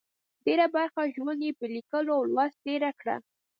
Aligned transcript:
ډېره 0.45 0.65
برخه 0.75 1.01
ژوند 1.15 1.41
یې 1.47 1.51
په 1.59 1.65
لیکلو 1.75 2.11
او 2.19 2.23
لوست 2.35 2.57
تېر 2.65 2.83
کړه. 2.99 3.15